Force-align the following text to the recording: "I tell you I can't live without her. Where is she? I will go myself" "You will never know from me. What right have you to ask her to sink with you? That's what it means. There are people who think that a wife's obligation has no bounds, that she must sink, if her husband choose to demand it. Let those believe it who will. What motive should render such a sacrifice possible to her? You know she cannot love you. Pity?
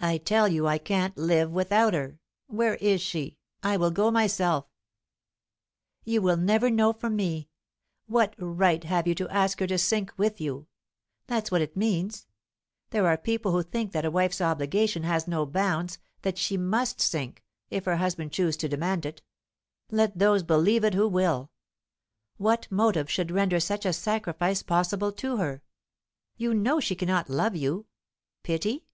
"I 0.00 0.16
tell 0.16 0.48
you 0.48 0.66
I 0.66 0.78
can't 0.78 1.18
live 1.18 1.50
without 1.50 1.92
her. 1.92 2.18
Where 2.46 2.76
is 2.76 3.02
she? 3.02 3.36
I 3.62 3.76
will 3.76 3.90
go 3.90 4.10
myself" 4.10 4.64
"You 6.06 6.22
will 6.22 6.38
never 6.38 6.70
know 6.70 6.94
from 6.94 7.14
me. 7.14 7.50
What 8.06 8.34
right 8.38 8.82
have 8.84 9.06
you 9.06 9.14
to 9.16 9.28
ask 9.28 9.60
her 9.60 9.66
to 9.66 9.76
sink 9.76 10.14
with 10.16 10.40
you? 10.40 10.66
That's 11.26 11.50
what 11.50 11.60
it 11.60 11.76
means. 11.76 12.26
There 12.88 13.06
are 13.06 13.18
people 13.18 13.52
who 13.52 13.62
think 13.62 13.92
that 13.92 14.06
a 14.06 14.10
wife's 14.10 14.40
obligation 14.40 15.02
has 15.02 15.28
no 15.28 15.44
bounds, 15.44 15.98
that 16.22 16.38
she 16.38 16.56
must 16.56 16.98
sink, 16.98 17.44
if 17.68 17.84
her 17.84 17.96
husband 17.96 18.32
choose 18.32 18.56
to 18.56 18.68
demand 18.70 19.04
it. 19.04 19.20
Let 19.90 20.18
those 20.18 20.42
believe 20.42 20.84
it 20.84 20.94
who 20.94 21.06
will. 21.06 21.50
What 22.38 22.66
motive 22.70 23.10
should 23.10 23.30
render 23.30 23.60
such 23.60 23.84
a 23.84 23.92
sacrifice 23.92 24.62
possible 24.62 25.12
to 25.12 25.36
her? 25.36 25.62
You 26.38 26.54
know 26.54 26.80
she 26.80 26.94
cannot 26.94 27.28
love 27.28 27.54
you. 27.54 27.84
Pity? 28.42 28.86